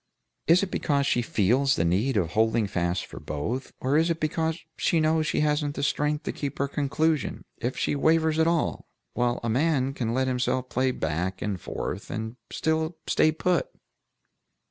Is 0.47 0.63
it 0.63 0.71
because 0.71 1.05
she 1.05 1.21
feels 1.21 1.75
the 1.75 1.85
need 1.85 2.17
of 2.17 2.31
holding 2.31 2.65
fast 2.65 3.05
for 3.05 3.19
both, 3.19 3.71
or 3.79 3.97
is 3.97 4.09
it 4.09 4.19
because 4.19 4.59
she 4.75 4.99
knows 4.99 5.27
she 5.27 5.41
hasn't 5.41 5.75
the 5.75 5.83
strength 5.83 6.23
to 6.23 6.31
keep 6.31 6.55
to 6.55 6.63
her 6.63 6.67
conclusion, 6.67 7.45
if 7.57 7.77
she 7.77 7.95
wavers 7.95 8.39
at 8.39 8.47
all, 8.47 8.87
while 9.13 9.39
a 9.43 9.47
man 9.49 9.93
can 9.93 10.11
let 10.11 10.25
himself 10.27 10.69
play 10.69 10.89
back 10.89 11.39
and 11.43 11.61
forth, 11.61 12.09
and 12.09 12.35
still 12.49 12.97
stay 13.05 13.31
put." 13.31 13.69